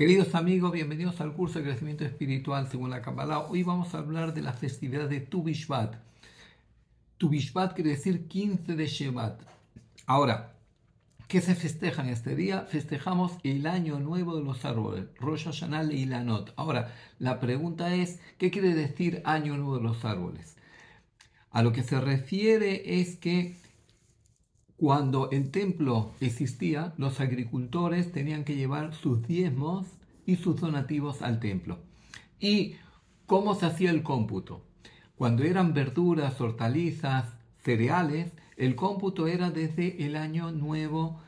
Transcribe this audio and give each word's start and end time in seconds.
Queridos 0.00 0.34
amigos, 0.34 0.72
bienvenidos 0.72 1.20
al 1.20 1.34
curso 1.34 1.58
de 1.58 1.66
crecimiento 1.66 2.06
espiritual 2.06 2.66
según 2.70 2.88
la 2.88 3.02
Kabbalah. 3.02 3.40
Hoy 3.40 3.64
vamos 3.64 3.94
a 3.94 3.98
hablar 3.98 4.32
de 4.32 4.40
la 4.40 4.54
festividad 4.54 5.10
de 5.10 5.20
Tu 5.20 5.42
Bishvat. 5.42 5.96
Tu 7.18 7.28
quiere 7.28 7.90
decir 7.90 8.26
15 8.26 8.76
de 8.76 8.86
Shevat. 8.86 9.42
Ahora, 10.06 10.54
¿qué 11.28 11.42
se 11.42 11.54
festeja 11.54 12.02
en 12.02 12.08
este 12.08 12.34
día? 12.34 12.62
Festejamos 12.62 13.32
el 13.42 13.66
año 13.66 14.00
nuevo 14.00 14.38
de 14.38 14.42
los 14.42 14.64
árboles, 14.64 15.04
Rosh 15.18 15.44
Hashanah 15.44 15.92
y 15.92 16.06
Lanot. 16.06 16.54
Ahora, 16.56 16.94
la 17.18 17.38
pregunta 17.38 17.94
es, 17.94 18.20
¿qué 18.38 18.50
quiere 18.50 18.74
decir 18.74 19.20
año 19.26 19.58
nuevo 19.58 19.76
de 19.76 19.82
los 19.82 20.06
árboles? 20.06 20.56
A 21.50 21.62
lo 21.62 21.72
que 21.72 21.82
se 21.82 22.00
refiere 22.00 23.00
es 23.00 23.16
que 23.16 23.54
cuando 24.80 25.30
el 25.30 25.50
templo 25.50 26.14
existía, 26.20 26.94
los 26.96 27.20
agricultores 27.20 28.12
tenían 28.12 28.44
que 28.44 28.56
llevar 28.56 28.94
sus 28.94 29.20
diezmos 29.28 29.86
y 30.24 30.36
sus 30.36 30.58
donativos 30.58 31.20
al 31.20 31.38
templo. 31.38 31.80
¿Y 32.40 32.76
cómo 33.26 33.54
se 33.54 33.66
hacía 33.66 33.90
el 33.90 34.02
cómputo? 34.02 34.64
Cuando 35.16 35.42
eran 35.42 35.74
verduras, 35.74 36.40
hortalizas, 36.40 37.26
cereales, 37.62 38.32
el 38.56 38.74
cómputo 38.74 39.26
era 39.26 39.50
desde 39.50 40.06
el 40.06 40.16
año 40.16 40.50
nuevo 40.50 41.20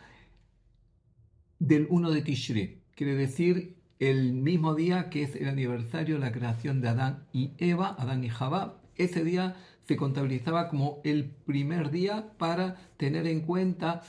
del 1.59 1.89
1 1.91 2.11
de 2.11 2.23
Tishri. 2.23 2.79
Quiere 2.95 3.17
decir 3.17 3.77
el 3.99 4.33
mismo 4.33 4.75
día 4.75 5.11
que 5.11 5.25
es 5.25 5.37
el 5.37 5.51
aniversario 5.51 6.15
de 6.15 6.23
la 6.23 6.33
creación 6.33 6.81
de 6.81 6.89
Adán 6.89 7.27
y 7.35 7.51
Eva, 7.59 7.97
Adán 7.99 8.25
y 8.25 8.31
Jabá. 8.31 8.81
Ese 8.97 9.23
día 9.23 9.57
se 9.87 9.97
contabilizaba 9.97 10.69
como 10.69 11.01
el 11.05 11.25
primer 11.25 11.91
día 11.91 12.33
para 12.39 12.77
tener 12.97 13.27
en 13.27 13.41
cuenta 13.41 14.03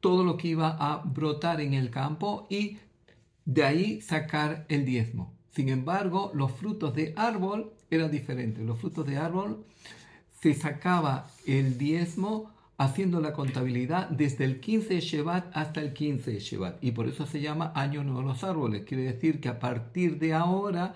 todo 0.00 0.24
lo 0.24 0.36
que 0.36 0.48
iba 0.48 0.76
a 0.78 0.98
brotar 1.04 1.60
en 1.60 1.74
el 1.74 1.90
campo 1.90 2.46
y 2.50 2.78
de 3.44 3.64
ahí 3.64 4.00
sacar 4.00 4.66
el 4.68 4.84
diezmo. 4.84 5.34
Sin 5.50 5.68
embargo, 5.68 6.30
los 6.34 6.52
frutos 6.52 6.94
de 6.94 7.12
árbol 7.16 7.72
eran 7.90 8.10
diferentes. 8.10 8.64
Los 8.64 8.78
frutos 8.78 9.06
de 9.06 9.18
árbol 9.18 9.64
se 10.40 10.54
sacaba 10.54 11.28
el 11.46 11.76
diezmo 11.76 12.50
haciendo 12.78 13.20
la 13.20 13.34
contabilidad 13.34 14.08
desde 14.08 14.44
el 14.44 14.60
15 14.60 14.94
de 14.94 15.00
Shevat 15.00 15.54
hasta 15.54 15.82
el 15.82 15.92
15 15.92 16.30
de 16.30 16.38
Shevat. 16.40 16.82
Y 16.82 16.92
por 16.92 17.08
eso 17.08 17.26
se 17.26 17.40
llama 17.40 17.72
Año 17.74 18.02
Nuevo 18.04 18.22
los 18.22 18.42
Árboles. 18.42 18.84
Quiere 18.86 19.02
decir 19.02 19.40
que 19.40 19.50
a 19.50 19.58
partir 19.58 20.18
de 20.18 20.32
ahora 20.32 20.94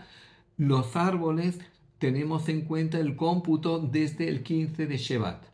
los 0.56 0.96
árboles 0.96 1.58
tenemos 1.98 2.48
en 2.48 2.62
cuenta 2.62 2.98
el 2.98 3.16
cómputo 3.16 3.78
desde 3.78 4.28
el 4.28 4.42
15 4.42 4.86
de 4.86 4.96
Shevat. 4.96 5.44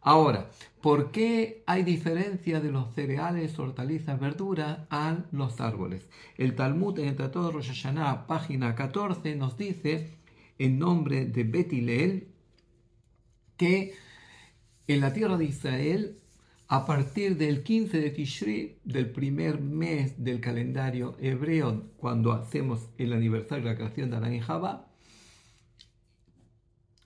Ahora, 0.00 0.50
¿por 0.82 1.12
qué 1.12 1.62
hay 1.66 1.82
diferencia 1.82 2.60
de 2.60 2.70
los 2.70 2.94
cereales, 2.94 3.58
hortalizas, 3.58 4.20
verduras 4.20 4.80
a 4.90 5.24
los 5.32 5.60
árboles? 5.62 6.06
El 6.36 6.54
Talmud 6.54 6.98
en 6.98 7.08
el 7.08 7.16
Tratado 7.16 7.46
de 7.46 7.52
Rosh 7.52 7.68
Hashanah, 7.68 8.26
página 8.26 8.74
14, 8.74 9.34
nos 9.34 9.56
dice, 9.56 10.10
en 10.58 10.78
nombre 10.78 11.24
de 11.24 11.44
Betilel, 11.44 12.28
que 13.56 13.94
en 14.86 15.00
la 15.00 15.14
tierra 15.14 15.38
de 15.38 15.46
Israel, 15.46 16.18
a 16.68 16.84
partir 16.84 17.38
del 17.38 17.62
15 17.62 17.98
de 17.98 18.10
Tishri, 18.10 18.78
del 18.84 19.10
primer 19.10 19.60
mes 19.60 20.22
del 20.22 20.40
calendario 20.40 21.16
hebreo, 21.18 21.84
cuando 21.96 22.32
hacemos 22.32 22.90
el 22.98 23.14
aniversario 23.14 23.64
de 23.64 23.70
la 23.70 23.76
creación 23.76 24.10
de 24.10 24.16
Adán 24.16 24.34
y 24.34 24.40
Jabá, 24.40 24.90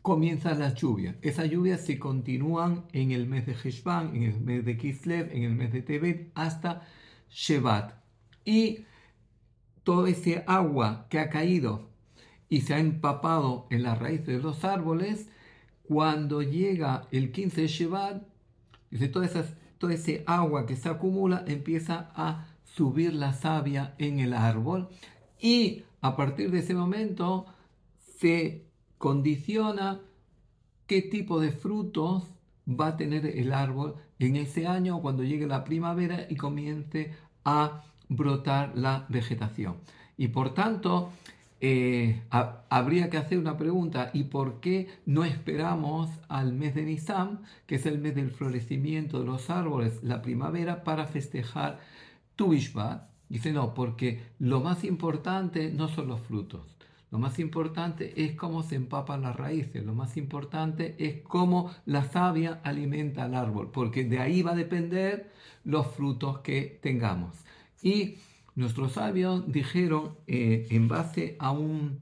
comienzan 0.09 0.59
las 0.59 0.75
lluvias. 0.75 1.17
Esas 1.21 1.51
lluvias 1.51 1.83
se 1.83 1.99
continúan 1.99 2.87
en 2.95 3.11
el 3.11 3.27
mes 3.27 3.45
de 3.45 3.53
Heshvan, 3.53 4.17
en 4.17 4.23
el 4.23 4.41
mes 4.41 4.65
de 4.65 4.79
Kislev, 4.79 5.31
en 5.35 5.43
el 5.43 5.55
mes 5.55 5.71
de 5.71 5.83
Tebet, 5.83 6.33
hasta 6.35 6.89
Shevat. 7.31 7.93
Y 8.43 8.87
todo 9.85 10.07
ese 10.07 10.45
agua 10.47 11.09
que 11.11 11.19
ha 11.19 11.29
caído 11.29 11.91
y 12.49 12.63
se 12.63 12.73
ha 12.73 12.79
empapado 12.79 13.67
en 13.69 13.83
las 13.83 13.99
raíces 13.99 14.29
de 14.29 14.39
los 14.39 14.65
árboles, 14.65 15.29
cuando 15.83 16.41
llega 16.41 17.07
el 17.11 17.31
15 17.31 17.61
de 17.61 17.69
Shevat, 17.69 18.23
toda, 19.13 19.27
esa, 19.27 19.45
ese 19.91 20.25
agua 20.27 20.65
que 20.65 20.77
se 20.77 20.89
acumula 20.89 21.45
empieza 21.47 22.11
a 22.15 22.47
subir 22.65 23.13
la 23.13 23.35
savia 23.35 23.95
en 23.99 24.21
el 24.21 24.33
árbol 24.33 24.89
y 25.39 25.83
a 26.01 26.17
partir 26.17 26.51
de 26.51 26.61
ese 26.61 26.73
momento 26.73 27.45
se 28.19 28.68
condiciona 28.99 30.01
qué 30.87 31.03
tipo 31.03 31.41
de 31.41 31.53
frutos 31.53 32.25
va 32.69 32.89
a 32.89 32.97
tener 32.97 33.27
el 33.27 33.53
árbol 33.53 33.97
en 34.19 34.37
ese 34.37 34.67
año 34.67 35.01
cuando 35.01 35.23
llegue 35.23 35.47
la 35.47 35.65
primavera 35.65 36.27
y 36.29 36.37
comience 36.37 37.15
a 37.45 37.85
brotar 38.09 38.77
la 38.77 39.07
vegetación. 39.09 39.77
Y 40.17 40.29
por 40.29 40.55
tanto, 40.55 41.11
eh, 41.61 42.23
habría 42.31 43.11
que 43.11 43.17
hacer 43.17 43.39
una 43.39 43.57
pregunta, 43.57 44.11
¿y 44.13 44.25
por 44.25 44.61
qué 44.61 44.89
no 45.07 45.25
esperamos 45.25 46.11
al 46.29 46.53
mes 46.53 46.75
de 46.75 46.83
Nisan, 46.83 47.41
que 47.67 47.77
es 47.77 47.87
el 47.87 47.99
mes 47.99 48.15
del 48.15 48.31
florecimiento 48.31 49.21
de 49.21 49.27
los 49.27 49.51
árboles, 49.51 50.03
la 50.03 50.23
primavera, 50.23 50.85
para 50.85 51.07
festejar 51.07 51.81
Tu 52.37 52.53
Dice, 53.29 53.53
no, 53.53 53.75
porque 53.75 54.23
lo 54.39 54.61
más 54.61 54.85
importante 54.85 55.71
no 55.71 55.89
son 55.89 56.09
los 56.09 56.21
frutos. 56.21 56.79
Lo 57.11 57.19
más 57.19 57.39
importante 57.39 58.13
es 58.23 58.35
cómo 58.35 58.63
se 58.63 58.77
empapan 58.77 59.23
las 59.23 59.35
raíces, 59.35 59.85
lo 59.85 59.95
más 59.95 60.19
importante 60.19 60.95
es 60.99 61.23
cómo 61.23 61.71
la 61.87 62.05
savia 62.05 62.61
alimenta 62.65 63.25
al 63.25 63.35
árbol, 63.35 63.71
porque 63.71 64.05
de 64.05 64.19
ahí 64.19 64.43
va 64.43 64.53
a 64.53 64.57
depender 64.57 65.33
los 65.65 65.87
frutos 65.87 66.41
que 66.41 66.79
tengamos. 66.83 67.35
Y 67.83 68.17
nuestros 68.57 68.93
sabios 68.93 69.51
dijeron, 69.51 70.17
eh, 70.27 70.67
en 70.71 70.89
base 70.89 71.37
a 71.39 71.51
un, 71.51 72.01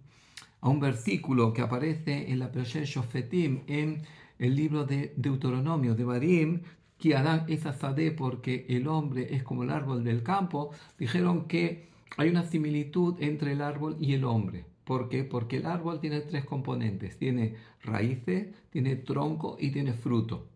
a 0.60 0.68
un 0.68 0.80
versículo 0.80 1.52
que 1.52 1.62
aparece 1.62 2.32
en 2.32 2.40
la 2.40 2.50
Pesher 2.50 2.84
Shofetim, 2.84 3.60
en 3.68 4.02
el 4.40 4.56
libro 4.56 4.84
de 4.84 5.12
Deuteronomio 5.16 5.94
de 5.94 6.04
Barim, 6.04 6.62
que 6.98 7.14
Adán 7.14 7.44
es 7.48 7.66
asadé 7.66 8.10
porque 8.10 8.66
el 8.68 8.88
hombre 8.88 9.34
es 9.36 9.42
como 9.44 9.62
el 9.62 9.70
árbol 9.70 10.02
del 10.02 10.22
campo, 10.22 10.70
dijeron 10.98 11.46
que 11.46 11.90
hay 12.16 12.28
una 12.28 12.42
similitud 12.42 13.16
entre 13.20 13.52
el 13.52 13.62
árbol 13.62 13.96
y 14.00 14.14
el 14.14 14.24
hombre. 14.24 14.64
¿Por 14.86 15.08
qué? 15.08 15.24
Porque 15.24 15.56
el 15.56 15.66
árbol 15.66 15.98
tiene 15.98 16.20
tres 16.20 16.44
componentes. 16.44 17.18
Tiene 17.18 17.56
raíces, 17.82 18.54
tiene 18.70 18.94
tronco 18.94 19.56
y 19.58 19.72
tiene 19.72 19.92
fruto. 19.94 20.48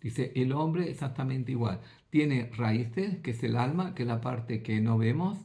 Dice, 0.00 0.30
el 0.36 0.52
hombre 0.52 0.88
exactamente 0.88 1.50
igual. 1.50 1.80
Tiene 2.08 2.48
raíces, 2.56 3.18
que 3.18 3.32
es 3.32 3.42
el 3.42 3.56
alma, 3.56 3.96
que 3.96 4.04
es 4.04 4.08
la 4.08 4.20
parte 4.20 4.62
que 4.62 4.80
no 4.80 4.98
vemos. 4.98 5.36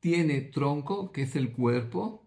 Tiene 0.00 0.40
tronco, 0.40 1.12
que 1.12 1.22
es 1.22 1.36
el 1.36 1.52
cuerpo. 1.52 2.26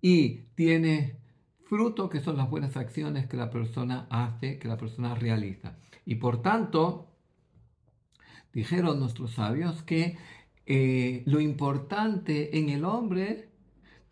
Y 0.00 0.44
tiene 0.54 1.16
fruto, 1.64 2.08
que 2.08 2.20
son 2.20 2.36
las 2.36 2.48
buenas 2.48 2.76
acciones 2.76 3.26
que 3.26 3.36
la 3.36 3.50
persona 3.50 4.06
hace, 4.10 4.60
que 4.60 4.68
la 4.68 4.76
persona 4.76 5.16
realiza. 5.16 5.76
Y 6.06 6.14
por 6.14 6.40
tanto, 6.40 7.08
dijeron 8.52 9.00
nuestros 9.00 9.32
sabios 9.32 9.82
que 9.82 10.16
eh, 10.66 11.24
lo 11.26 11.40
importante 11.40 12.56
en 12.58 12.68
el 12.68 12.84
hombre 12.84 13.53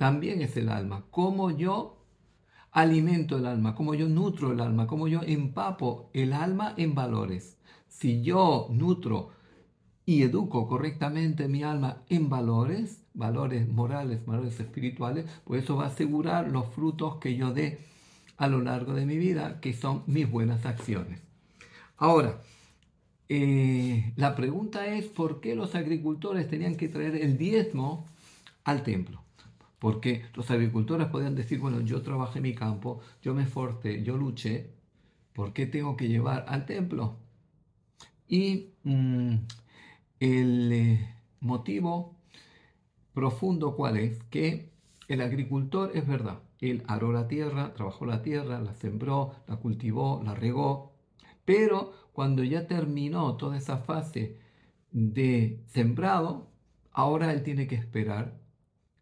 también 0.02 0.42
es 0.42 0.56
el 0.56 0.68
alma. 0.68 1.04
Cómo 1.12 1.52
yo 1.52 2.04
alimento 2.72 3.38
el 3.38 3.46
alma, 3.46 3.76
cómo 3.76 3.94
yo 3.94 4.08
nutro 4.08 4.50
el 4.50 4.58
alma, 4.58 4.88
cómo 4.88 5.06
yo 5.06 5.20
empapo 5.22 6.10
el 6.12 6.32
alma 6.32 6.74
en 6.76 6.96
valores. 6.96 7.56
Si 7.86 8.20
yo 8.20 8.66
nutro 8.72 9.30
y 10.04 10.22
educo 10.22 10.66
correctamente 10.66 11.46
mi 11.46 11.62
alma 11.62 12.02
en 12.08 12.28
valores, 12.28 13.04
valores 13.14 13.68
morales, 13.68 14.26
valores 14.26 14.58
espirituales, 14.58 15.24
pues 15.44 15.62
eso 15.62 15.76
va 15.76 15.84
a 15.84 15.86
asegurar 15.86 16.50
los 16.50 16.66
frutos 16.74 17.18
que 17.18 17.36
yo 17.36 17.52
dé 17.52 17.78
a 18.38 18.48
lo 18.48 18.60
largo 18.60 18.94
de 18.94 19.06
mi 19.06 19.18
vida, 19.18 19.60
que 19.60 19.72
son 19.72 20.02
mis 20.08 20.28
buenas 20.28 20.66
acciones. 20.66 21.20
Ahora, 21.96 22.42
eh, 23.28 24.12
la 24.16 24.34
pregunta 24.34 24.84
es, 24.84 25.04
¿por 25.04 25.40
qué 25.40 25.54
los 25.54 25.76
agricultores 25.76 26.48
tenían 26.48 26.74
que 26.74 26.88
traer 26.88 27.14
el 27.14 27.38
diezmo 27.38 28.08
al 28.64 28.82
templo? 28.82 29.21
Porque 29.82 30.26
los 30.34 30.48
agricultores 30.52 31.08
podían 31.08 31.34
decir, 31.34 31.58
bueno, 31.58 31.80
yo 31.80 32.02
trabajé 32.02 32.40
mi 32.40 32.54
campo, 32.54 33.00
yo 33.20 33.34
me 33.34 33.42
esforcé, 33.42 34.04
yo 34.04 34.16
luché, 34.16 34.70
¿por 35.32 35.52
qué 35.52 35.66
tengo 35.66 35.96
que 35.96 36.06
llevar 36.06 36.44
al 36.46 36.66
templo? 36.66 37.16
Y 38.28 38.74
mm, 38.84 39.34
el 40.20 40.72
eh, 40.72 41.16
motivo 41.40 42.14
profundo 43.12 43.74
cuál 43.74 43.96
es, 43.96 44.22
que 44.30 44.70
el 45.08 45.20
agricultor 45.20 45.90
es 45.96 46.06
verdad, 46.06 46.38
él 46.60 46.84
aró 46.86 47.12
la 47.12 47.26
tierra, 47.26 47.74
trabajó 47.74 48.06
la 48.06 48.22
tierra, 48.22 48.60
la 48.60 48.74
sembró, 48.74 49.34
la 49.48 49.56
cultivó, 49.56 50.22
la 50.24 50.36
regó, 50.36 50.92
pero 51.44 51.92
cuando 52.12 52.44
ya 52.44 52.68
terminó 52.68 53.36
toda 53.36 53.56
esa 53.56 53.78
fase 53.78 54.38
de 54.92 55.60
sembrado, 55.66 56.52
ahora 56.92 57.32
él 57.32 57.42
tiene 57.42 57.66
que 57.66 57.74
esperar 57.74 58.41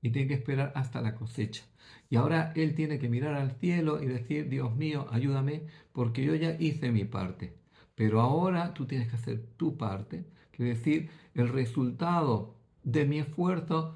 y 0.02 0.10
tiene 0.10 0.28
que 0.28 0.34
esperar 0.34 0.72
hasta 0.74 1.00
la 1.00 1.14
cosecha. 1.14 1.64
Y 2.08 2.16
ahora 2.16 2.52
él 2.56 2.74
tiene 2.74 2.98
que 2.98 3.08
mirar 3.08 3.34
al 3.34 3.52
cielo 3.52 4.02
y 4.02 4.06
decir, 4.06 4.48
Dios 4.48 4.74
mío, 4.74 5.06
ayúdame, 5.10 5.62
porque 5.92 6.24
yo 6.24 6.34
ya 6.34 6.56
hice 6.58 6.90
mi 6.90 7.04
parte. 7.04 7.54
Pero 7.94 8.20
ahora 8.20 8.74
tú 8.74 8.86
tienes 8.86 9.08
que 9.08 9.16
hacer 9.16 9.46
tu 9.56 9.76
parte, 9.76 10.24
que 10.52 10.64
decir, 10.64 11.10
el 11.34 11.48
resultado 11.48 12.54
de 12.82 13.04
mi 13.04 13.18
esfuerzo 13.18 13.94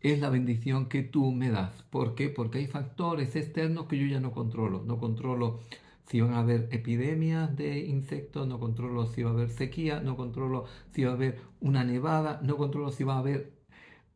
es 0.00 0.20
la 0.20 0.28
bendición 0.28 0.88
que 0.88 1.02
tú 1.02 1.32
me 1.32 1.50
das. 1.50 1.82
¿Por 1.90 2.14
qué? 2.14 2.28
Porque 2.28 2.58
hay 2.58 2.66
factores 2.66 3.34
externos 3.36 3.86
que 3.86 3.98
yo 3.98 4.06
ya 4.06 4.20
no 4.20 4.32
controlo. 4.32 4.82
No 4.84 4.98
controlo 4.98 5.60
si 6.06 6.20
van 6.20 6.34
a 6.34 6.40
haber 6.40 6.68
epidemias 6.70 7.56
de 7.56 7.78
insectos, 7.78 8.46
no 8.46 8.60
controlo 8.60 9.06
si 9.06 9.22
va 9.22 9.30
a 9.30 9.32
haber 9.32 9.48
sequía, 9.48 10.00
no 10.00 10.16
controlo 10.16 10.66
si 10.92 11.04
va 11.04 11.12
a 11.12 11.14
haber 11.14 11.40
una 11.60 11.84
nevada, 11.84 12.40
no 12.42 12.56
controlo 12.58 12.92
si 12.92 13.04
va 13.04 13.14
a 13.14 13.20
haber 13.20 13.52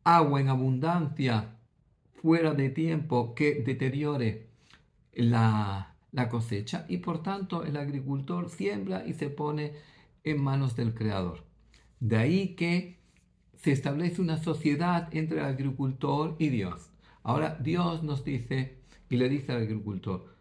agua 0.03 0.41
en 0.41 0.49
abundancia 0.49 1.55
fuera 2.21 2.53
de 2.53 2.69
tiempo 2.69 3.33
que 3.35 3.61
deteriore 3.63 4.47
la, 5.13 5.95
la 6.11 6.29
cosecha 6.29 6.85
y 6.87 6.97
por 6.97 7.23
tanto 7.23 7.63
el 7.63 7.77
agricultor 7.77 8.49
siembra 8.49 9.05
y 9.05 9.13
se 9.13 9.29
pone 9.29 9.73
en 10.23 10.41
manos 10.41 10.75
del 10.75 10.93
creador. 10.93 11.43
De 11.99 12.17
ahí 12.17 12.55
que 12.55 12.99
se 13.55 13.71
establece 13.71 14.21
una 14.21 14.37
sociedad 14.37 15.09
entre 15.11 15.39
el 15.39 15.45
agricultor 15.45 16.35
y 16.39 16.49
Dios. 16.49 16.89
Ahora 17.23 17.57
Dios 17.59 18.03
nos 18.03 18.23
dice 18.23 18.77
y 19.09 19.17
le 19.17 19.27
dice 19.27 19.51
al 19.51 19.63
agricultor, 19.63 20.33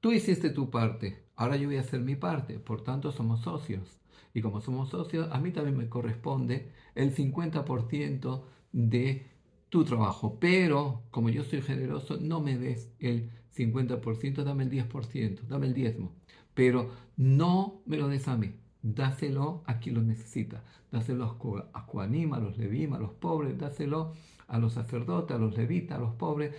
tú 0.00 0.12
hiciste 0.12 0.50
tu 0.50 0.70
parte, 0.70 1.24
ahora 1.36 1.56
yo 1.56 1.68
voy 1.68 1.78
a 1.78 1.80
hacer 1.80 2.00
mi 2.00 2.16
parte, 2.16 2.58
por 2.58 2.82
tanto 2.82 3.12
somos 3.12 3.40
socios. 3.40 4.00
Y 4.36 4.42
como 4.42 4.60
somos 4.60 4.90
socios, 4.90 5.30
a 5.32 5.40
mí 5.40 5.50
también 5.50 5.78
me 5.78 5.88
corresponde 5.88 6.70
el 6.94 7.14
50% 7.14 8.42
de 8.70 9.24
tu 9.70 9.82
trabajo. 9.82 10.36
Pero 10.38 11.04
como 11.10 11.30
yo 11.30 11.42
soy 11.42 11.62
generoso, 11.62 12.18
no 12.20 12.42
me 12.42 12.58
des 12.58 12.92
el 12.98 13.30
50%, 13.56 14.44
dame 14.44 14.64
el 14.64 14.70
10%, 14.70 15.40
dame 15.48 15.68
el 15.68 15.72
diezmo. 15.72 16.12
Pero 16.52 16.90
no 17.16 17.80
me 17.86 17.96
lo 17.96 18.08
des 18.08 18.28
a 18.28 18.36
mí, 18.36 18.52
dáselo 18.82 19.62
a 19.64 19.78
quien 19.78 19.94
lo 19.94 20.02
necesita. 20.02 20.62
Dáselo 20.92 21.38
a 21.72 21.80
Juanim, 21.80 22.34
a 22.34 22.38
los 22.38 22.58
Levim, 22.58 22.92
a 22.92 22.98
los 22.98 23.12
pobres, 23.12 23.56
dáselo 23.56 24.12
a 24.48 24.58
los 24.58 24.74
sacerdotes, 24.74 25.34
a 25.34 25.40
los 25.40 25.56
levitas, 25.56 25.96
a 25.96 26.00
los 26.02 26.14
pobres, 26.14 26.54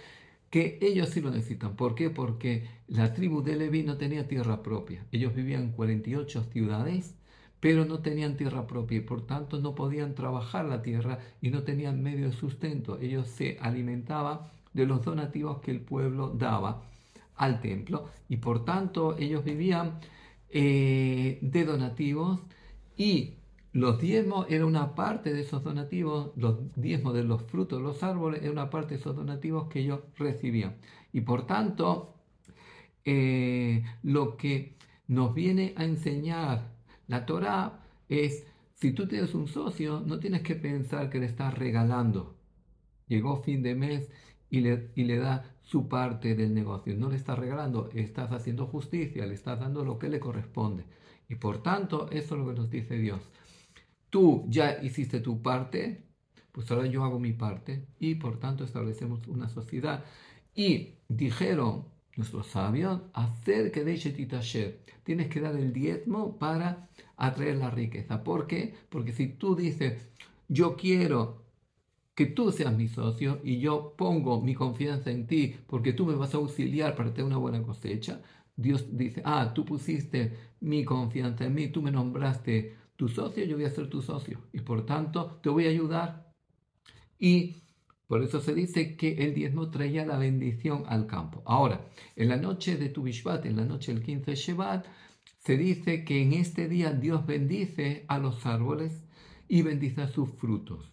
que 0.49 0.79
ellos 0.81 1.09
sí 1.09 1.21
lo 1.21 1.29
necesitan. 1.29 1.75
¿Por 1.75 1.93
qué? 1.93 2.09
Porque 2.09 2.67
la 2.87 3.13
tribu 3.13 3.43
de 3.43 3.55
Leví 3.55 3.83
no 3.83 3.97
tenía 3.97 4.27
tierra 4.27 4.63
propia. 4.63 5.05
Ellos 5.11 5.35
vivían 5.35 5.61
en 5.61 5.71
48 5.73 6.43
ciudades, 6.51 7.13
pero 7.59 7.85
no 7.85 7.99
tenían 7.99 8.37
tierra 8.37 8.67
propia 8.67 8.97
y 8.97 9.01
por 9.01 9.25
tanto 9.25 9.59
no 9.59 9.75
podían 9.75 10.15
trabajar 10.15 10.65
la 10.65 10.81
tierra 10.81 11.19
y 11.41 11.49
no 11.49 11.63
tenían 11.63 12.03
medio 12.03 12.27
de 12.27 12.33
sustento. 12.33 12.99
Ellos 12.99 13.27
se 13.27 13.57
alimentaban 13.59 14.41
de 14.73 14.85
los 14.85 15.03
donativos 15.03 15.59
que 15.61 15.71
el 15.71 15.81
pueblo 15.81 16.29
daba 16.29 16.83
al 17.35 17.61
templo 17.61 18.09
y 18.29 18.37
por 18.37 18.65
tanto 18.65 19.17
ellos 19.17 19.43
vivían 19.43 19.99
eh, 20.49 21.39
de 21.41 21.65
donativos 21.65 22.39
y 22.95 23.35
los 23.73 23.99
diezmos 23.99 24.47
era 24.49 24.65
una 24.65 24.95
parte 24.95 25.33
de 25.33 25.41
esos 25.41 25.63
donativos, 25.63 26.31
los 26.35 26.57
diezmos 26.75 27.13
de 27.13 27.23
los 27.23 27.43
frutos 27.43 27.81
los 27.81 28.01
árboles 28.01 28.41
era 28.41 28.51
una 28.51 28.69
parte 28.69 28.95
de 28.95 28.99
esos 29.01 29.15
donativos 29.15 29.67
que 29.67 29.81
ellos 29.81 29.99
recibían. 30.17 30.77
Y 31.13 31.21
por 31.21 31.45
tanto, 31.45 32.15
eh, 33.05 33.83
lo 34.03 34.35
que 34.37 34.75
nos 35.07 35.33
viene 35.33 35.73
a 35.77 35.85
enseñar 35.85 36.76
la 37.07 37.25
Torah 37.25 37.79
es, 38.09 38.45
si 38.73 38.91
tú 38.91 39.07
tienes 39.07 39.33
un 39.33 39.47
socio, 39.47 40.03
no 40.05 40.19
tienes 40.19 40.41
que 40.41 40.55
pensar 40.55 41.09
que 41.09 41.19
le 41.19 41.25
estás 41.25 41.53
regalando. 41.57 42.37
Llegó 43.07 43.41
fin 43.43 43.63
de 43.63 43.75
mes 43.75 44.09
y 44.49 44.61
le, 44.61 44.91
y 44.95 45.05
le 45.05 45.17
da 45.17 45.55
su 45.63 45.87
parte 45.89 46.35
del 46.35 46.53
negocio. 46.53 46.95
No 46.95 47.09
le 47.09 47.15
estás 47.17 47.39
regalando, 47.39 47.89
estás 47.93 48.31
haciendo 48.31 48.67
justicia, 48.67 49.25
le 49.25 49.33
estás 49.33 49.59
dando 49.59 49.83
lo 49.83 49.99
que 49.99 50.09
le 50.09 50.19
corresponde. 50.19 50.85
Y 51.29 51.35
por 51.35 51.61
tanto, 51.63 52.09
eso 52.11 52.35
es 52.35 52.41
lo 52.41 52.47
que 52.47 52.59
nos 52.59 52.69
dice 52.69 52.97
Dios. 52.97 53.21
Tú 54.09 54.45
ya 54.49 54.81
hiciste 54.81 55.19
tu 55.19 55.41
parte, 55.41 56.07
pues 56.51 56.71
ahora 56.71 56.87
yo 56.87 57.03
hago 57.03 57.19
mi 57.19 57.33
parte 57.33 57.87
y 57.99 58.15
por 58.15 58.39
tanto 58.39 58.63
establecemos 58.63 59.27
una 59.27 59.49
sociedad. 59.49 60.05
Y 60.55 60.95
dijeron 61.07 61.85
nuestros 62.17 62.47
sabios, 62.47 63.01
acerca 63.13 63.83
de 63.83 63.95
Shetitasher, 63.97 64.79
tienes 65.03 65.27
que 65.29 65.41
dar 65.41 65.55
el 65.55 65.71
diezmo 65.73 66.37
para 66.37 66.89
atraer 67.15 67.57
la 67.57 67.69
riqueza. 67.69 68.23
¿Por 68.23 68.47
qué? 68.47 68.75
Porque 68.89 69.13
si 69.13 69.27
tú 69.27 69.55
dices, 69.55 70.09
yo 70.47 70.75
quiero 70.75 71.45
que 72.15 72.25
tú 72.25 72.51
seas 72.51 72.75
mi 72.75 72.87
socio 72.87 73.39
y 73.43 73.59
yo 73.59 73.93
pongo 73.95 74.41
mi 74.41 74.55
confianza 74.55 75.11
en 75.11 75.27
ti 75.27 75.55
porque 75.67 75.93
tú 75.93 76.05
me 76.05 76.15
vas 76.15 76.33
a 76.33 76.37
auxiliar 76.37 76.95
para 76.95 77.13
tener 77.13 77.25
una 77.25 77.37
buena 77.37 77.61
cosecha, 77.61 78.21
Dios 78.55 78.97
dice, 78.97 79.21
ah, 79.23 79.53
tú 79.53 79.65
pusiste 79.65 80.35
mi 80.61 80.83
confianza 80.83 81.45
en 81.45 81.53
mí, 81.53 81.67
tú 81.67 81.81
me 81.83 81.91
nombraste 81.91 82.75
tu 82.95 83.07
socio, 83.07 83.45
yo 83.45 83.55
voy 83.55 83.65
a 83.65 83.69
ser 83.69 83.87
tu 83.89 84.01
socio 84.01 84.41
y 84.51 84.61
por 84.61 84.85
tanto 84.85 85.39
te 85.43 85.49
voy 85.49 85.67
a 85.67 85.69
ayudar. 85.69 86.33
Y 87.19 87.66
por 88.07 88.23
eso 88.23 88.39
se 88.39 88.53
dice 88.53 88.95
que 88.95 89.25
el 89.25 89.33
diezmo 89.33 89.69
traía 89.69 90.05
la 90.05 90.17
bendición 90.17 90.83
al 90.87 91.07
campo. 91.07 91.43
Ahora, 91.45 91.87
en 92.15 92.29
la 92.29 92.37
noche 92.37 92.77
de 92.77 92.89
tu 92.89 93.03
Bishvat, 93.03 93.45
en 93.45 93.57
la 93.57 93.65
noche 93.65 93.93
del 93.93 94.03
15 94.03 94.31
de 94.31 94.35
Shevat, 94.35 94.85
se 95.39 95.57
dice 95.57 96.05
que 96.05 96.21
en 96.21 96.33
este 96.33 96.69
día 96.69 96.93
Dios 96.93 97.25
bendice 97.25 98.05
a 98.07 98.17
los 98.17 98.45
árboles 98.45 99.03
y 99.47 99.61
bendice 99.61 100.07
sus 100.07 100.29
frutos. 100.31 100.89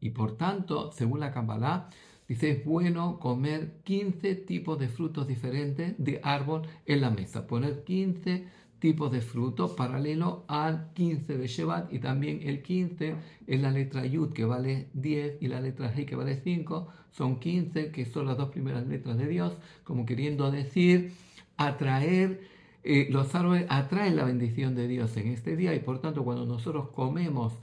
Y 0.00 0.10
por 0.10 0.36
tanto, 0.36 0.90
según 0.92 1.20
la 1.20 1.32
Kabbalah, 1.32 1.90
dice 2.28 2.50
es 2.50 2.64
bueno 2.64 3.18
comer 3.18 3.80
15 3.84 4.34
tipos 4.34 4.78
de 4.78 4.88
frutos 4.88 5.26
diferentes 5.26 5.94
de 5.98 6.20
árbol 6.22 6.62
en 6.86 7.00
la 7.02 7.10
mesa. 7.10 7.46
Poner 7.46 7.84
15 7.84 8.46
tipos 8.84 9.10
de 9.10 9.22
frutos 9.22 9.70
paralelo 9.70 10.44
al 10.46 10.92
15 10.92 11.38
de 11.38 11.46
Shevat 11.46 11.90
y 11.90 12.00
también 12.00 12.40
el 12.42 12.60
15 12.60 13.14
es 13.46 13.60
la 13.62 13.70
letra 13.70 14.04
Yud 14.04 14.34
que 14.34 14.44
vale 14.44 14.90
10 14.92 15.38
y 15.40 15.48
la 15.48 15.62
letra 15.62 15.90
He 15.96 16.04
que 16.04 16.16
vale 16.16 16.36
5. 16.36 16.88
Son 17.10 17.40
15 17.40 17.92
que 17.92 18.04
son 18.04 18.26
las 18.26 18.36
dos 18.36 18.50
primeras 18.50 18.86
letras 18.86 19.16
de 19.16 19.26
Dios, 19.26 19.56
como 19.84 20.04
queriendo 20.04 20.50
decir 20.50 21.14
atraer 21.56 22.42
eh, 22.82 23.08
los 23.10 23.34
árboles 23.34 23.64
atraen 23.70 24.16
la 24.16 24.24
bendición 24.24 24.74
de 24.74 24.86
Dios 24.86 25.16
en 25.16 25.28
este 25.28 25.56
día 25.56 25.74
y 25.74 25.78
por 25.78 26.02
tanto 26.02 26.22
cuando 26.22 26.44
nosotros 26.44 26.90
comemos 26.90 27.54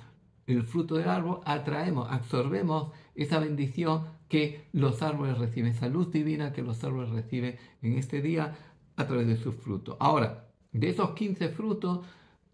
el 0.47 0.63
fruto 0.63 0.95
del 0.95 1.07
árbol, 1.07 1.41
atraemos, 1.45 2.07
absorbemos 2.09 2.94
esa 3.13 3.38
bendición 3.38 4.06
que 4.27 4.65
los 4.74 5.03
árboles 5.03 5.38
reciben, 5.38 5.74
esa 5.74 5.88
luz 5.88 6.12
divina 6.12 6.51
que 6.51 6.63
los 6.63 6.83
árboles 6.83 7.12
reciben 7.12 7.57
en 7.83 8.00
este 8.00 8.24
día 8.24 8.56
a 8.95 9.06
través 9.06 9.27
de 9.27 9.38
sus 9.38 9.53
frutos. 9.53 9.97
Ahora, 10.00 10.50
de 10.72 10.90
esos 10.90 11.12
15 11.12 11.50
frutos 11.50 12.06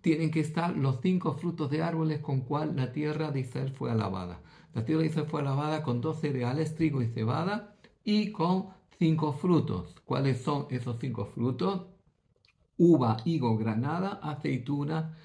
tienen 0.02 0.32
que 0.32 0.40
estar 0.40 0.76
los 0.76 1.02
cinco 1.02 1.34
frutos 1.34 1.70
de 1.70 1.82
árboles 1.82 2.20
con 2.20 2.42
cual 2.42 2.76
la 2.76 2.92
tierra 2.92 3.32
de 3.32 3.42
Israel 3.42 3.72
fue 3.72 3.92
alabada. 3.92 4.42
La 4.74 4.86
tierra 4.86 5.02
de 5.02 5.08
Israel 5.08 5.28
fue 5.30 5.42
alabada 5.42 5.84
con 5.84 6.02
dos 6.02 6.20
cereales, 6.22 6.76
trigo 6.76 7.02
y 7.02 7.08
cebada, 7.08 7.76
y 8.04 8.32
con 8.32 8.68
cinco 9.00 9.34
frutos. 9.34 9.96
¿Cuáles 10.06 10.42
son 10.42 10.68
esos 10.70 10.98
cinco 11.00 11.26
frutos? 11.26 11.88
Uva, 12.78 13.18
higo, 13.26 13.58
granada, 13.58 14.20
aceituna 14.22 15.18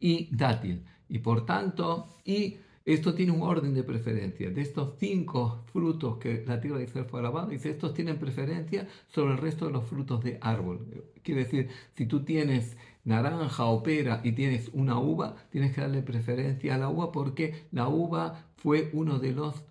y 0.00 0.34
dátil. 0.34 0.84
Y 1.08 1.18
por 1.18 1.46
tanto, 1.46 2.08
y 2.24 2.56
esto 2.84 3.14
tiene 3.14 3.32
un 3.32 3.42
orden 3.42 3.72
de 3.74 3.82
preferencia. 3.82 4.50
De 4.50 4.60
estos 4.60 4.94
cinco 4.98 5.64
frutos 5.72 6.18
que 6.18 6.44
la 6.46 6.60
tierra 6.60 6.78
de 6.78 6.84
Israel 6.84 7.06
fue 7.06 7.20
alabada, 7.20 7.48
dice, 7.48 7.70
estos 7.70 7.94
tienen 7.94 8.18
preferencia 8.18 8.86
sobre 9.08 9.32
el 9.32 9.38
resto 9.38 9.66
de 9.66 9.72
los 9.72 9.84
frutos 9.86 10.22
de 10.22 10.38
árbol. 10.42 11.04
Quiere 11.22 11.44
decir, 11.44 11.70
si 11.96 12.06
tú 12.06 12.24
tienes 12.24 12.76
naranja 13.04 13.64
o 13.64 13.82
pera 13.82 14.20
y 14.22 14.32
tienes 14.32 14.70
una 14.72 14.98
uva, 14.98 15.36
tienes 15.50 15.74
que 15.74 15.80
darle 15.80 16.02
preferencia 16.02 16.74
a 16.74 16.78
la 16.78 16.88
uva 16.88 17.10
porque 17.10 17.66
la 17.72 17.88
uva 17.88 18.46
fue 18.56 18.90
uno 18.92 19.18
de 19.18 19.32
los 19.32 19.62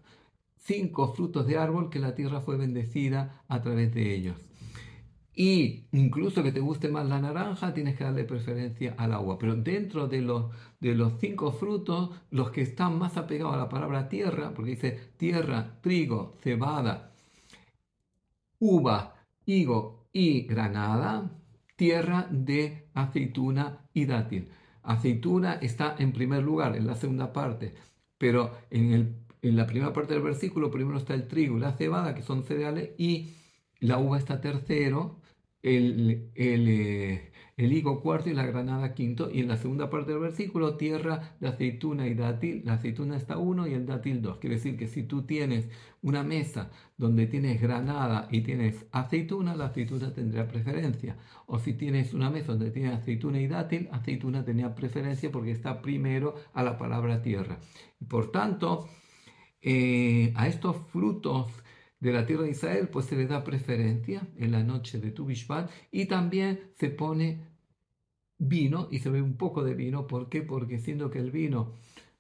cinco 0.58 1.14
frutos 1.14 1.46
de 1.46 1.58
árbol 1.58 1.90
que 1.90 2.00
la 2.00 2.16
tierra 2.16 2.42
fue 2.42 2.58
bendecida 2.58 3.44
a 3.48 3.62
través 3.62 3.94
de 3.94 4.16
ellos. 4.16 4.36
Y 5.36 5.86
incluso 5.92 6.44
que 6.44 6.52
te 6.52 6.60
guste 6.60 6.90
más 6.90 7.08
la 7.08 7.20
naranja, 7.20 7.74
tienes 7.74 7.98
que 7.98 8.04
darle 8.04 8.24
preferencia 8.24 8.94
al 8.98 9.14
agua. 9.14 9.40
Pero 9.40 9.56
dentro 9.56 10.08
de 10.08 10.22
los, 10.22 10.52
de 10.80 10.94
los 10.96 11.14
cinco 11.20 11.52
frutos, 11.52 12.12
los 12.30 12.52
que 12.52 12.62
están 12.62 13.00
más 13.00 13.18
apegados 13.18 13.56
a 13.56 13.58
la 13.58 13.70
palabra 13.70 14.10
tierra, 14.10 14.54
porque 14.54 14.72
dice 14.72 15.00
tierra, 15.18 15.80
trigo, 15.82 16.36
cebada, 16.42 17.12
uva, 18.60 19.16
higo 19.46 20.08
y 20.14 20.42
granada, 20.44 21.32
tierra 21.76 22.28
de 22.30 22.88
aceituna 22.94 23.80
y 23.94 24.06
dátil. 24.06 24.50
Aceituna 24.84 25.54
está 25.56 25.96
en 25.98 26.14
primer 26.14 26.44
lugar, 26.44 26.76
en 26.76 26.86
la 26.86 26.96
segunda 26.96 27.34
parte, 27.34 27.74
pero 28.18 28.52
en, 28.70 28.92
el, 28.92 29.16
en 29.42 29.56
la 29.56 29.66
primera 29.66 29.94
parte 29.94 30.14
del 30.14 30.24
versículo 30.24 30.70
primero 30.70 30.98
está 30.98 31.14
el 31.16 31.28
trigo 31.28 31.58
y 31.58 31.62
la 31.62 31.74
cebada, 31.74 32.14
que 32.14 32.22
son 32.22 32.44
cereales, 32.44 32.92
y 32.98 33.30
la 33.80 33.98
uva 33.98 34.18
está 34.18 34.40
tercero, 34.40 35.20
el, 35.64 36.30
el, 36.36 36.68
eh, 36.68 37.32
el, 37.58 37.74
higo 37.74 38.02
cuarto 38.02 38.30
y 38.30 38.34
la 38.34 38.46
granada 38.46 38.94
quinto. 38.94 39.32
Y 39.32 39.40
en 39.40 39.48
la 39.48 39.58
segunda 39.58 39.90
parte 39.90 40.12
del 40.12 40.20
versículo, 40.20 40.78
tierra 40.78 41.36
de 41.40 41.48
aceituna 41.48 42.08
y 42.08 42.14
dátil. 42.14 42.64
La 42.66 42.74
aceituna 42.74 43.18
está 43.18 43.38
uno 43.38 43.66
y 43.66 43.74
el 43.74 43.86
dátil 43.86 44.22
dos. 44.22 44.38
Quiere 44.38 44.58
decir 44.58 44.78
que 44.78 44.88
si 44.88 45.04
tú 45.04 45.24
tienes 45.24 45.70
una 46.02 46.24
mesa 46.24 46.70
donde 46.98 47.26
tienes 47.28 47.62
granada 47.62 48.28
y 48.30 48.42
tienes 48.42 48.86
aceituna, 48.92 49.56
la 49.56 49.68
aceituna 49.68 50.14
tendrá 50.14 50.48
preferencia. 50.48 51.18
O 51.48 51.60
si 51.60 51.74
tienes 51.74 52.14
una 52.14 52.30
mesa 52.30 52.52
donde 52.52 52.72
tienes 52.72 52.94
aceituna 52.94 53.40
y 53.40 53.48
dátil, 53.48 53.88
aceituna 53.92 54.44
tenía 54.44 54.76
preferencia 54.76 55.32
porque 55.32 55.52
está 55.52 55.82
primero 55.82 56.36
a 56.54 56.62
la 56.62 56.78
palabra 56.78 57.22
tierra. 57.22 57.60
Por 58.08 58.32
tanto, 58.32 58.90
eh, 59.62 60.34
a 60.36 60.48
estos 60.50 60.76
frutos 60.92 61.63
de 62.04 62.12
la 62.12 62.26
tierra 62.26 62.44
de 62.44 62.52
Israel, 62.52 62.90
pues 62.90 63.06
se 63.06 63.16
les 63.16 63.30
da 63.30 63.46
preferencia 63.46 64.28
en 64.36 64.52
la 64.52 64.62
noche 64.62 65.00
de 65.00 65.12
Tu 65.12 65.26
Bishvat 65.26 65.72
y 65.90 66.06
también 66.06 66.60
se 66.78 66.90
pone 66.90 67.48
vino 68.38 68.90
y 68.92 69.00
se 69.00 69.10
ve 69.10 69.22
un 69.22 69.38
poco 69.38 69.64
de 69.64 69.74
vino. 69.74 70.06
¿Por 70.06 70.28
qué? 70.28 70.42
Porque 70.42 70.80
siendo 70.80 71.10
que 71.10 71.20
el 71.20 71.32
vino 71.32 71.72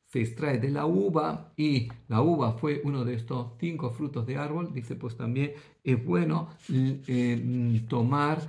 se 0.08 0.22
extrae 0.22 0.58
de 0.58 0.70
la 0.72 0.86
uva 0.86 1.52
y 1.58 1.90
la 2.08 2.22
uva 2.22 2.54
fue 2.54 2.82
uno 2.86 3.04
de 3.04 3.16
estos 3.16 3.58
cinco 3.60 3.92
frutos 3.92 4.25
de 4.25 4.38
árbol, 4.38 4.74
dice 4.74 4.96
pues 4.96 5.18
también 5.18 5.52
es 5.84 6.02
bueno 6.02 6.48
eh, 6.70 7.82
tomar 7.90 8.40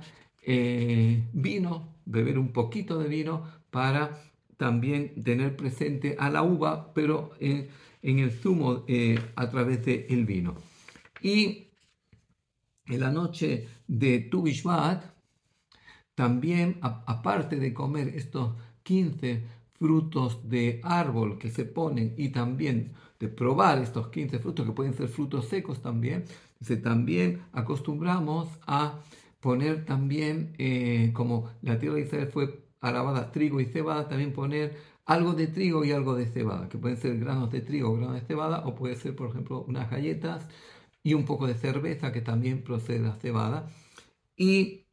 eh, 0.41 1.21
vino, 1.33 1.95
beber 2.05 2.39
un 2.39 2.53
poquito 2.53 2.97
de 2.97 3.09
vino 3.09 3.43
para 3.71 4.21
también 4.55 5.21
tener 5.21 5.57
presente 5.57 6.15
a 6.17 6.29
la 6.29 6.43
uva, 6.43 6.93
pero 6.93 7.31
en 7.41 8.19
el 8.19 8.31
zumo 8.31 8.85
eh, 8.87 9.19
a 9.35 9.49
través 9.49 9.83
del 9.83 10.05
el 10.07 10.25
vino. 10.25 10.55
Y 11.25 11.71
en 12.85 12.99
la 12.99 13.11
noche 13.11 13.67
de 13.87 14.19
Tu 14.19 14.43
Bishvat, 14.43 15.03
también, 16.13 16.77
aparte 16.81 17.55
de 17.55 17.73
comer 17.73 18.09
estos 18.09 18.53
15 18.83 19.43
frutos 19.73 20.47
de 20.47 20.81
árbol 20.83 21.39
que 21.39 21.49
se 21.49 21.65
ponen 21.65 22.13
y 22.15 22.29
también 22.29 22.93
de 23.19 23.27
probar 23.27 23.79
estos 23.79 24.09
15 24.09 24.37
frutos, 24.37 24.67
que 24.67 24.71
pueden 24.71 24.93
ser 24.93 25.07
frutos 25.07 25.45
secos 25.47 25.81
también, 25.81 26.25
dice, 26.59 26.77
también 26.77 27.41
acostumbramos 27.53 28.47
a 28.67 28.99
poner 29.39 29.83
también, 29.83 30.53
eh, 30.59 31.09
como 31.15 31.49
la 31.63 31.79
tierra 31.79 31.95
de 31.95 32.01
Israel 32.01 32.27
fue 32.31 32.67
alabada 32.81 33.31
trigo 33.31 33.59
y 33.59 33.65
cebada, 33.65 34.07
también 34.07 34.31
poner 34.31 34.77
algo 35.07 35.33
de 35.33 35.47
trigo 35.47 35.83
y 35.85 35.91
algo 35.91 36.13
de 36.13 36.27
cebada, 36.27 36.69
que 36.69 36.77
pueden 36.77 36.97
ser 36.97 37.17
granos 37.17 37.49
de 37.51 37.61
trigo 37.61 37.95
granos 37.95 38.13
de 38.13 38.27
cebada, 38.27 38.59
o 38.67 38.75
puede 38.75 38.95
ser, 38.95 39.15
por 39.15 39.29
ejemplo, 39.29 39.65
unas 39.67 39.89
galletas 39.89 40.47
y 41.05 41.13
un 41.13 41.23
poco 41.23 41.47
de 41.47 41.53
cerveza 41.53 42.11
que 42.11 42.21
también 42.21 42.63
la 42.99 43.15
cebada. 43.15 43.69
Y, 44.35 44.87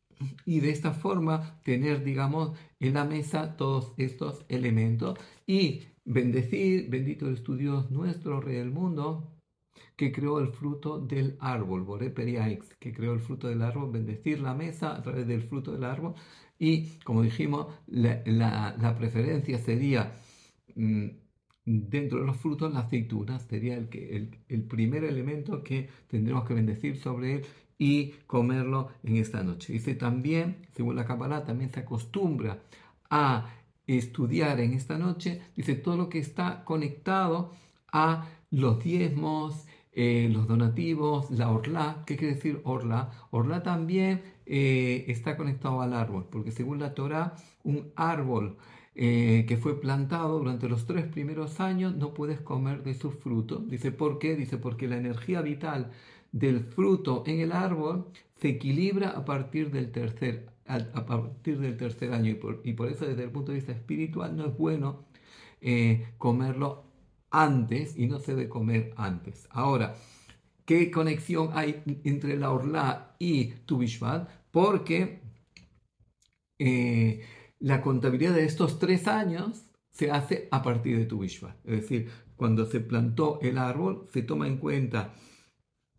y 0.45 0.61
de 0.61 0.71
esta 0.71 0.93
forma 0.93 1.61
tener, 1.65 2.05
digamos, 2.05 2.53
en 2.79 2.95
la 2.95 3.05
mesa 3.05 3.57
todos 3.57 3.95
estos 3.97 4.45
elementos 4.49 5.19
y 5.47 5.85
bendecir, 6.05 6.91
bendito 6.91 7.27
el 7.29 7.43
Dios 7.57 7.91
nuestro, 7.91 8.41
Rey 8.43 8.57
del 8.57 8.71
mundo, 8.71 9.33
que 9.97 10.13
creó 10.13 10.39
el 10.39 10.49
fruto 10.49 11.01
del 11.01 11.37
árbol, 11.41 11.83
Boré 11.83 12.13
que 12.79 12.93
creó 12.93 13.15
el 13.15 13.21
fruto 13.21 13.49
del 13.49 13.63
árbol, 13.63 13.91
bendecir 13.91 14.41
la 14.41 14.55
mesa 14.55 14.95
a 14.95 15.03
través 15.03 15.27
del 15.27 15.43
fruto 15.43 15.73
del 15.73 15.85
árbol 15.85 16.15
y 16.59 16.99
como 17.05 17.23
dijimos, 17.23 17.69
la, 17.87 18.95
preferencia 18.99 19.59
sería 19.59 20.13
mm, 20.75 21.07
dentro 21.65 22.21
de 22.21 22.27
los 22.27 22.37
frutos 22.37 22.73
la 22.73 22.81
aceituna, 22.81 23.39
sería 23.39 23.77
el, 23.77 23.89
el, 23.93 24.39
el 24.49 24.63
primer 24.63 25.05
elemento 25.05 25.63
que 25.63 25.89
tendremos 26.09 26.45
que 26.47 26.55
bendecir 26.55 26.97
sobre 26.99 27.35
él 27.35 27.47
y 27.79 28.13
comerlo 28.27 28.91
en 29.03 29.17
esta 29.17 29.43
noche. 29.43 29.73
Dice 29.73 29.95
también, 29.95 30.57
según 30.75 30.97
la 30.97 31.05
Kabbalah, 31.05 31.45
también 31.45 31.71
se 31.73 31.81
acostumbra 31.81 32.63
a 33.11 33.51
estudiar 33.87 34.61
en 34.61 34.73
esta 34.73 34.99
noche, 34.99 35.43
dice 35.57 35.75
todo 35.75 35.97
lo 35.97 36.09
que 36.09 36.19
está 36.19 36.65
conectado 36.65 37.53
a 37.93 38.29
los 38.51 38.83
diezmos, 38.83 39.67
eh, 39.93 40.29
los 40.33 40.47
donativos, 40.47 41.31
la 41.31 41.51
orla. 41.51 42.03
¿Qué 42.07 42.17
quiere 42.17 42.35
decir 42.35 42.61
orla? 42.65 43.11
Orla 43.31 43.63
también 43.63 44.23
eh, 44.47 45.05
está 45.09 45.37
conectado 45.37 45.83
al 45.83 45.93
árbol, 45.93 46.29
porque 46.31 46.51
según 46.51 46.79
la 46.79 46.95
Torah, 46.95 47.35
un 47.65 47.93
árbol 47.97 48.57
eh, 48.95 49.47
que 49.49 49.57
fue 49.57 49.81
plantado 49.81 50.39
durante 50.39 50.69
los 50.69 50.87
tres 50.87 51.07
primeros 51.07 51.61
años 51.61 51.97
no 51.97 52.13
puedes 52.13 52.41
comer 52.41 52.83
de 52.83 52.95
su 52.95 53.11
fruto. 53.11 53.59
Dice, 53.59 53.91
¿por 53.91 54.19
qué? 54.19 54.37
Dice, 54.37 54.59
porque 54.59 54.87
la 54.89 54.99
energía 54.99 55.41
vital 55.41 55.91
del 56.33 56.61
fruto 56.61 57.25
en 57.27 57.41
el 57.41 57.53
árbol 57.53 58.07
se 58.37 58.51
equilibra 58.51 59.11
a 59.11 59.25
partir 59.25 59.71
del 59.71 59.93
tercer, 59.93 60.51
a, 60.67 61.07
partir 61.07 61.59
del 61.59 61.77
tercer 61.77 62.13
año 62.13 62.31
y 62.65 62.73
por, 62.75 62.89
eso 62.89 63.07
desde 63.07 63.25
el 63.25 63.31
punto 63.31 63.53
de 63.53 63.59
vista 63.59 63.73
espiritual 63.73 64.37
no 64.37 64.47
es 64.47 64.57
bueno 64.57 65.05
eh, 65.61 66.09
comerlo 66.19 66.85
antes 67.31 67.97
y 67.99 68.07
no 68.09 68.19
se 68.19 68.35
debe 68.35 68.49
comer 68.49 68.93
antes. 68.97 69.49
Ahora, 69.51 69.97
qué 70.65 70.91
conexión 70.91 71.51
hay 71.55 71.83
entre 72.05 72.37
la 72.37 72.51
Orla 72.53 73.17
y 73.19 73.47
Tu 73.67 73.85
porque 74.51 75.21
eh, 76.59 77.23
la 77.63 77.81
contabilidad 77.81 78.35
de 78.35 78.45
estos 78.45 78.79
tres 78.81 79.07
años 79.07 79.67
se 79.93 80.11
hace 80.11 80.49
a 80.51 80.63
partir 80.63 80.99
de 80.99 81.07
Tu 81.07 81.23
Es 81.23 81.41
decir, 81.65 82.09
cuando 82.37 82.67
se 82.67 82.81
plantó 82.81 83.39
el 83.41 83.57
árbol, 83.57 84.09
se 84.13 84.23
toma 84.23 84.49
en 84.49 84.57
cuenta 84.57 85.15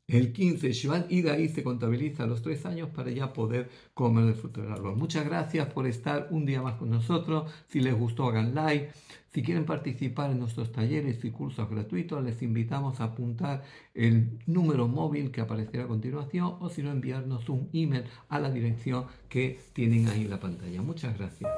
el 0.08 0.34
15 0.34 0.74
Shvat 0.74 1.12
y 1.12 1.22
de 1.22 1.32
ahí 1.32 1.50
se 1.50 1.64
contabiliza 1.64 2.26
los 2.26 2.42
tres 2.42 2.66
años 2.66 2.90
para 2.90 3.10
ya 3.12 3.32
poder 3.32 3.70
comer 3.94 4.26
el 4.26 4.36
fruto 4.36 4.62
del 4.62 4.72
árbol. 4.72 4.96
Muchas 4.96 5.26
gracias 5.26 5.72
por 5.74 5.88
estar 5.88 6.28
un 6.32 6.46
día 6.46 6.62
más 6.62 6.76
con 6.76 6.90
nosotros. 6.90 7.52
Si 7.68 7.80
les 7.80 7.94
gustó, 7.94 8.28
hagan 8.28 8.54
like. 8.54 8.92
Si 9.34 9.42
quieren 9.42 9.66
participar 9.66 10.30
en 10.30 10.40
nuestros 10.40 10.72
talleres 10.72 11.24
y 11.26 11.32
cursos 11.32 11.68
gratuitos, 11.70 12.24
les 12.24 12.42
invitamos 12.44 13.00
a 13.00 13.06
apuntar 13.06 13.64
el 13.96 14.40
número 14.46 14.88
móvil 14.88 15.32
que 15.32 15.42
aparecerá 15.42 15.86
a 15.86 15.88
continuación 15.88 16.58
o 16.60 16.70
si 16.70 16.84
no 16.84 16.92
enviarnos 16.92 17.50
un 17.50 17.70
email 17.74 18.04
a 18.30 18.40
la 18.40 18.52
dirección 18.52 19.06
que 19.30 19.60
tienen 19.74 20.08
ahí 20.10 20.24
en 20.24 20.30
la 20.30 20.40
pantalla. 20.40 20.82
Muchas 20.84 21.18
gracias. 21.18 21.50